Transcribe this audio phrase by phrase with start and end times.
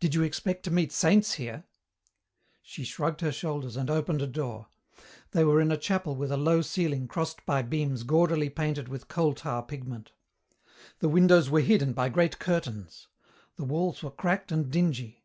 [0.00, 1.64] "Did you expect to meet saints here?"
[2.62, 4.68] She shrugged her shoulders and opened a door.
[5.30, 9.08] They were in a chapel with a low ceiling crossed by beams gaudily painted with
[9.08, 10.12] coal tar pigment.
[10.98, 13.08] The windows were hidden by great curtains.
[13.56, 15.24] The walls were cracked and dingy.